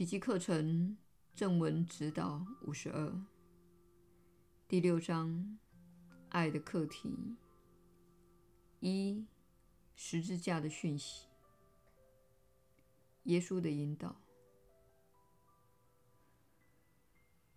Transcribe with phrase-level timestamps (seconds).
[0.00, 0.96] 奇迹课程
[1.34, 3.22] 正文指导五十二，
[4.66, 5.58] 第六章：
[6.30, 7.36] 爱的课题。
[8.80, 9.26] 一、
[9.94, 11.26] 十字架的讯息。
[13.24, 14.16] 耶稣的引导。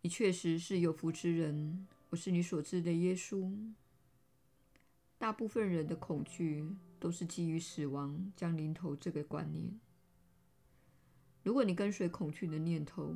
[0.02, 3.74] 你确实是有福之人，我是你所知的耶稣。
[5.18, 9.80] 大部分人的恐惧都是基于死亡将临头这个观念。
[11.54, 13.16] 如果你跟随恐惧的念头，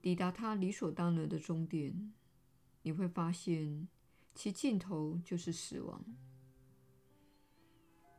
[0.00, 2.12] 抵达它理所当然的终点，
[2.82, 3.88] 你会发现
[4.32, 6.04] 其尽头就是死亡。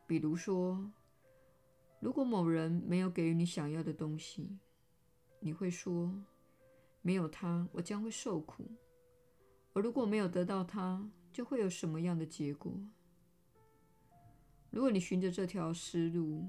[0.05, 0.91] 比如说，
[2.01, 4.59] 如果某人没有给予你想要的东西，
[5.39, 6.13] 你会说
[7.01, 8.65] ：“没有他，我将会受苦。”
[9.71, 12.77] 而如果没有得到他，就会有什么样的结果？
[14.69, 16.45] 如果你循着这条思路，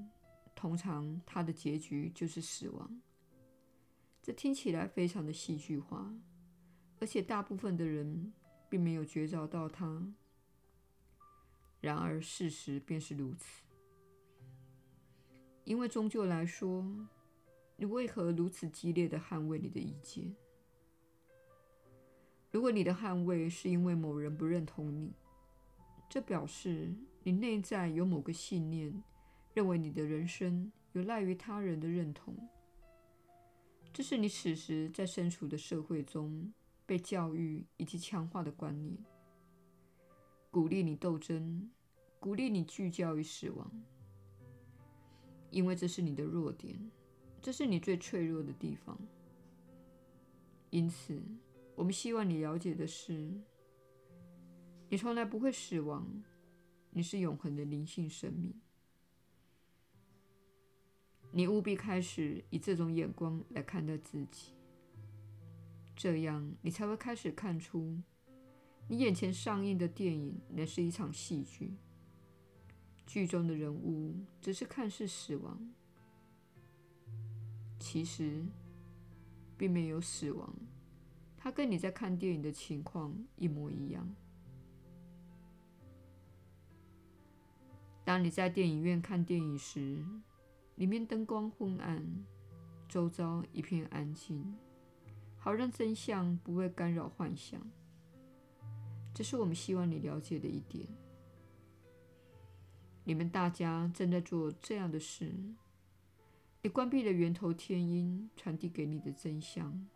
[0.64, 2.98] 通常，它的结局就是死亡。
[4.22, 6.10] 这听起来非常的戏剧化，
[6.98, 8.32] 而且大部分的人
[8.70, 10.10] 并没有觉察到它。
[11.82, 13.62] 然而，事实便是如此。
[15.64, 16.82] 因为终究来说，
[17.76, 20.34] 你为何如此激烈地捍卫你的意见？
[22.50, 25.12] 如果你的捍卫是因为某人不认同你，
[26.08, 29.04] 这表示你内在有某个信念。
[29.54, 32.36] 认为你的人生有赖于他人的认同，
[33.92, 36.52] 这是你此时在身处的社会中
[36.84, 38.98] 被教育以及强化的观念，
[40.50, 41.70] 鼓励你斗争，
[42.18, 43.70] 鼓励你聚焦于死亡，
[45.50, 46.76] 因为这是你的弱点，
[47.40, 48.98] 这是你最脆弱的地方。
[50.70, 51.22] 因此，
[51.76, 53.32] 我们希望你了解的是，
[54.88, 56.04] 你从来不会死亡，
[56.90, 58.52] 你是永恒的灵性生命。
[61.36, 64.52] 你务必开始以这种眼光来看待自己，
[65.96, 67.98] 这样你才会开始看出，
[68.86, 71.74] 你眼前上映的电影乃是一场戏剧，
[73.04, 75.58] 剧中的人物只是看似死亡，
[77.80, 78.46] 其实
[79.58, 80.54] 并没有死亡，
[81.36, 84.14] 它跟你在看电影的情况一模一样。
[88.04, 90.04] 当你在电影院看电影时，
[90.76, 92.24] 里面灯光昏暗，
[92.88, 94.54] 周遭一片安静，
[95.36, 97.60] 好让真相不会干扰幻想。
[99.14, 100.86] 这是我们希望你了解的一点。
[103.04, 105.32] 你们大家正在做这样的事。
[106.62, 109.86] 你关闭了源头天音传递给你的真相，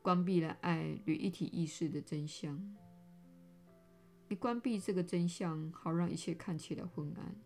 [0.00, 2.58] 关闭了爱与一体意识的真相。
[4.28, 7.36] 你关闭这个真相，好让一切看起来昏暗。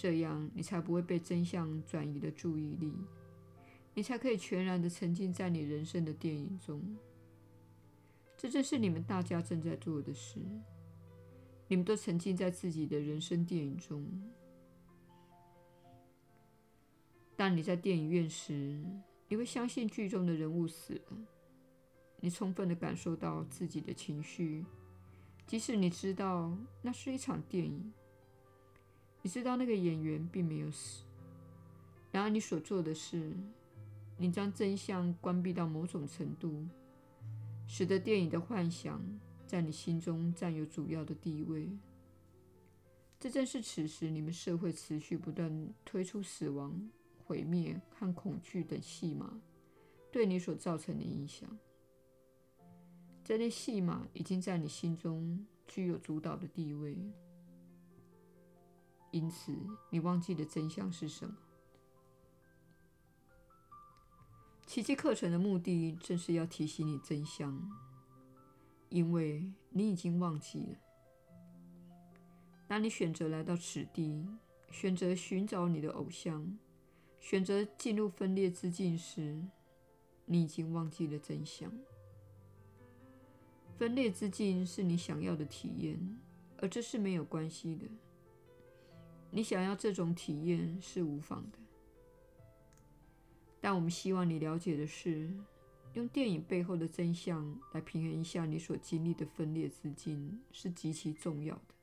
[0.00, 2.90] 这样，你才不会被真相转移了注意力，
[3.92, 6.96] 你才可以全然的沉浸在你人生的电影中。
[8.38, 10.40] 这正是你们大家正在做的事。
[11.68, 14.06] 你们都沉浸在自己的人生电影中。
[17.36, 18.82] 当你在电影院时，
[19.28, 21.18] 你会相信剧中的人物死了。
[22.20, 24.64] 你充分的感受到自己的情绪，
[25.46, 27.92] 即使你知道那是一场电影。
[29.22, 31.02] 你知道那个演员并没有死，
[32.10, 33.32] 然而你所做的是，
[34.16, 36.66] 你将真相关闭到某种程度，
[37.66, 39.02] 使得电影的幻想
[39.46, 41.68] 在你心中占有主要的地位。
[43.18, 46.90] 这正是此时你们社会持续不断推出死亡、
[47.26, 49.38] 毁灭和恐惧等戏码
[50.10, 51.58] 对你所造成的影响。
[53.22, 56.96] 这类戏码已经在你心中具有主导的地位。
[59.10, 59.52] 因此，
[59.90, 61.36] 你忘记的真相是什么？
[64.66, 67.60] 奇迹课程的目的正是要提醒你真相，
[68.88, 70.78] 因为你已经忘记了。
[72.68, 74.24] 当你选择来到此地，
[74.70, 76.56] 选择寻找你的偶像，
[77.18, 79.42] 选择进入分裂之境时，
[80.26, 81.72] 你已经忘记了真相。
[83.76, 86.16] 分裂之境是你想要的体验，
[86.58, 87.86] 而这是没有关系的。
[89.32, 91.58] 你想要这种体验是无妨的，
[93.60, 95.32] 但我们希望你了解的是，
[95.94, 101.74] 用电影背后的真相来平衡一下你所经历的分裂资金是极其重要的。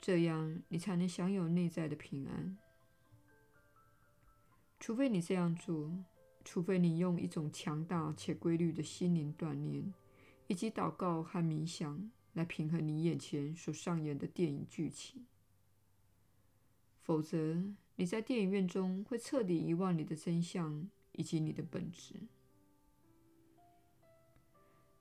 [0.00, 2.56] 这样你才能享有内在的平安。
[4.80, 5.90] 除非你这样做，
[6.44, 9.92] 除非你用一种强大且规律的心灵锻炼，
[10.46, 15.26] 以及祷告和冥想来平衡你眼前所上演的电影剧情。
[17.04, 17.62] 否则，
[17.96, 22.14] 你在电影院中会彻底遗忘你的真相以及你的本质。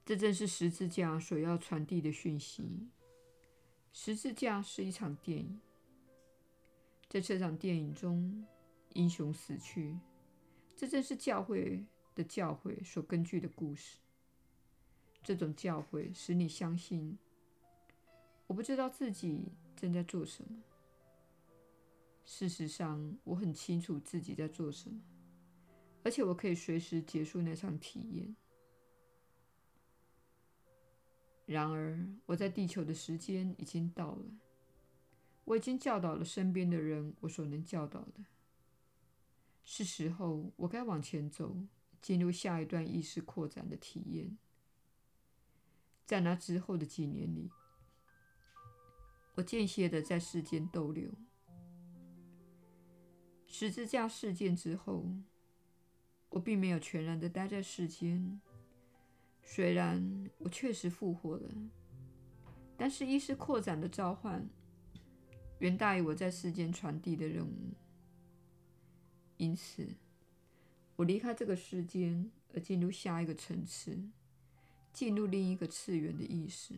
[0.06, 2.90] 这正是十字架所要传递的讯息。
[3.94, 5.62] 十字架是一场电影，
[7.08, 8.46] 在这场电影中，
[8.96, 9.98] 英雄死去。
[10.76, 14.00] 这正是教会的教诲所根据的故事。
[15.24, 17.18] 这种教诲使你相信，
[18.48, 20.50] 我不知道自己正在做什么。
[22.26, 25.02] 事实上，我很清楚自己在做什么，
[26.04, 28.36] 而且我可以随时结束那场体验。
[31.46, 34.26] 然而，我在地球的时间已经到了。
[35.44, 38.24] 我已经教导了身边的人我所能教导的。
[39.66, 41.58] 是时候，我该往前走，
[42.02, 44.38] 进入下一段意识扩展的体验。
[46.06, 47.52] 在那之后的几年里，
[49.36, 51.12] 我间歇地在世间逗留。
[53.56, 55.06] 十字架事件之后，
[56.30, 58.42] 我并没有全然地待在世间。
[59.44, 61.52] 虽然我确实复活了，
[62.76, 64.50] 但是意识扩展的召唤
[65.60, 67.76] 远大于我在世间传递的任务。
[69.38, 69.88] 因此，
[70.96, 74.10] 我离开这个世间，而进入下一个层次，
[74.92, 76.74] 进入另一个次元的意识。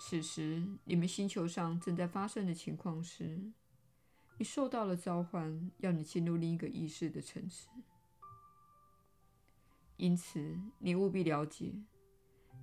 [0.00, 3.52] 此时，你们星球上正在发生的情况是，
[4.36, 7.68] 你受到了召唤，要你进入另一个意识的层次。
[9.96, 11.72] 因此，你务必了解，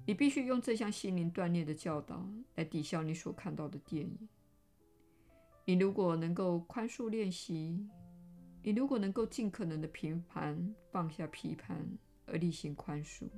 [0.06, 4.30] 你必须用这项心灵锻炼的教导来抵消你所看到的电影。
[5.64, 7.88] 你如果能够宽恕练习，
[8.62, 11.88] 你如果能够尽可能的平盘放下批判
[12.26, 13.30] 而例行宽恕，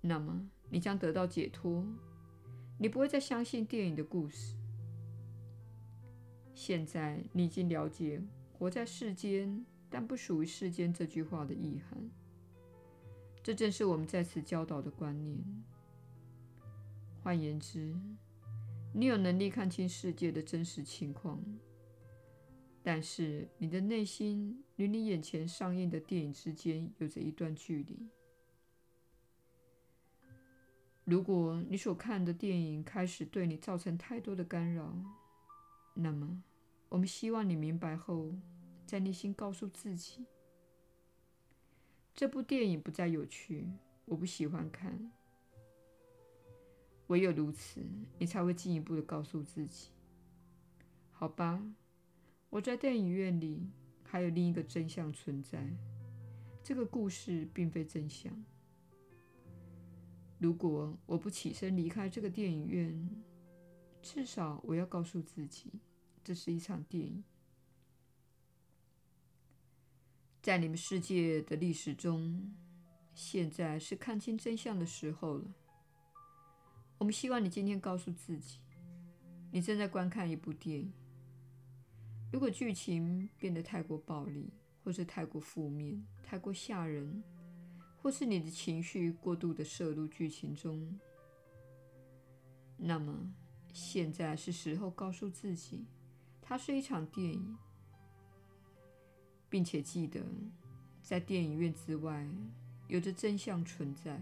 [0.00, 1.84] 那么你将得到解脱。
[2.78, 4.56] 你不会再相信电影的故事。
[6.64, 8.22] 现在你已经了解
[8.56, 12.08] “活在世间，但不属于世间”这句话的意涵。
[13.42, 15.36] 这正是我们在此教导的观念。
[17.20, 17.92] 换言之，
[18.94, 21.42] 你有能力看清世界的真实情况，
[22.80, 28.08] 但是你的内心与你眼前上映的电影之间有着一段距离。
[31.02, 34.96] 如果你所看的电影开始对你造成太多的干扰，
[35.94, 36.40] 那么
[36.92, 38.34] 我们希望你明白后，
[38.84, 40.26] 在内心告诉自己。
[42.14, 43.66] 这部电影不再有趣，
[44.04, 45.10] 我不喜欢看。
[47.06, 47.80] 唯有如此，
[48.18, 49.88] 你才会进一步的告诉自己
[51.10, 51.64] ：“好吧，
[52.50, 53.70] 我在电影院里
[54.04, 55.66] 还有另一个真相存在。
[56.62, 58.30] 这个故事并非真相。
[60.38, 63.08] 如果我不起身离开这个电影院，
[64.02, 65.72] 至少我要告诉自己，
[66.22, 67.24] 这是一场电影。”
[70.42, 72.52] 在你们世界的历史中，
[73.14, 75.54] 现在是看清真相的时候了。
[76.98, 78.58] 我们希望你今天告诉自己，
[79.52, 80.92] 你正在观看一部电影。
[82.32, 84.50] 如果剧情变得太过暴力，
[84.82, 87.22] 或是太过负面、太过吓人，
[87.98, 90.98] 或是你的情绪过度的摄入剧情中，
[92.76, 93.32] 那么
[93.72, 95.84] 现在是时候告诉自己，
[96.52, 97.56] 它是一场电影。
[99.48, 100.20] 并且记得，
[101.00, 102.28] 在电影院之外，
[102.88, 104.20] 有着真相存在。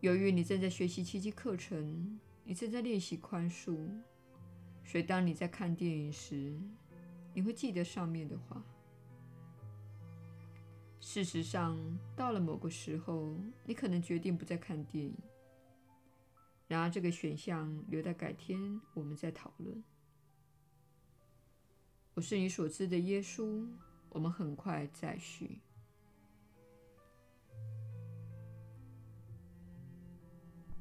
[0.00, 3.88] 由于你正在学习奇迹课程，你正在练习宽恕，
[4.84, 6.58] 所以当你在看电影时，
[7.32, 8.60] 你会记得上面的话。
[10.98, 11.78] 事实上，
[12.16, 15.16] 到了某个时候，你可能决定不再看电影。
[16.68, 19.84] 然而，这个选项留待改天我们再讨论。
[22.14, 23.66] 我是你所知的耶稣。
[24.10, 25.60] 我们很快再续。